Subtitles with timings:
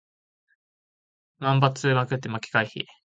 [1.37, 2.85] 万発捲って負け回避